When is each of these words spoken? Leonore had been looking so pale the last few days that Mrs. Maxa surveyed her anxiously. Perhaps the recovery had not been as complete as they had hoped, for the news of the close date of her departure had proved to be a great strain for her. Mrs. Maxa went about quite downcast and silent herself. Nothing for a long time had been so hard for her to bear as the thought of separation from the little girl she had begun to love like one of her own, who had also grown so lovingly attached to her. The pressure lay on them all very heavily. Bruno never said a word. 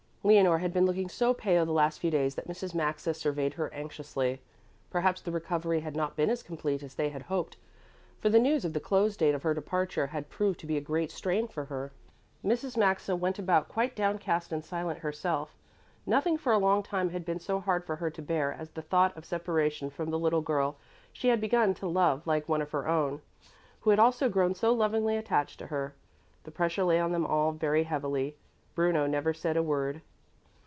Leonore 0.23 0.59
had 0.59 0.71
been 0.71 0.85
looking 0.85 1.09
so 1.09 1.33
pale 1.33 1.65
the 1.65 1.71
last 1.71 1.97
few 1.97 2.11
days 2.11 2.35
that 2.35 2.47
Mrs. 2.47 2.75
Maxa 2.75 3.11
surveyed 3.15 3.55
her 3.55 3.73
anxiously. 3.73 4.39
Perhaps 4.91 5.21
the 5.21 5.31
recovery 5.31 5.79
had 5.79 5.95
not 5.95 6.15
been 6.15 6.29
as 6.29 6.43
complete 6.43 6.83
as 6.83 6.93
they 6.93 7.09
had 7.09 7.23
hoped, 7.23 7.57
for 8.19 8.29
the 8.29 8.37
news 8.37 8.63
of 8.63 8.73
the 8.73 8.79
close 8.79 9.17
date 9.17 9.33
of 9.33 9.41
her 9.41 9.55
departure 9.55 10.05
had 10.07 10.29
proved 10.29 10.59
to 10.59 10.67
be 10.67 10.77
a 10.77 10.81
great 10.81 11.09
strain 11.09 11.47
for 11.47 11.65
her. 11.65 11.91
Mrs. 12.45 12.77
Maxa 12.77 13.15
went 13.15 13.39
about 13.39 13.67
quite 13.67 13.95
downcast 13.95 14.51
and 14.51 14.63
silent 14.63 14.99
herself. 14.99 15.55
Nothing 16.05 16.37
for 16.37 16.53
a 16.53 16.59
long 16.59 16.83
time 16.83 17.09
had 17.09 17.25
been 17.25 17.39
so 17.39 17.59
hard 17.59 17.83
for 17.83 17.95
her 17.95 18.11
to 18.11 18.21
bear 18.21 18.53
as 18.53 18.69
the 18.69 18.83
thought 18.83 19.17
of 19.17 19.25
separation 19.25 19.89
from 19.89 20.11
the 20.11 20.19
little 20.19 20.41
girl 20.41 20.75
she 21.11 21.29
had 21.29 21.41
begun 21.41 21.73
to 21.73 21.87
love 21.87 22.27
like 22.27 22.47
one 22.47 22.61
of 22.61 22.69
her 22.71 22.87
own, 22.87 23.21
who 23.79 23.89
had 23.89 23.97
also 23.99 24.29
grown 24.29 24.53
so 24.53 24.71
lovingly 24.71 25.17
attached 25.17 25.57
to 25.57 25.65
her. 25.67 25.95
The 26.43 26.51
pressure 26.51 26.83
lay 26.83 26.99
on 26.99 27.11
them 27.11 27.25
all 27.25 27.51
very 27.53 27.85
heavily. 27.85 28.37
Bruno 28.75 29.07
never 29.07 29.33
said 29.33 29.57
a 29.57 29.63
word. 29.63 30.01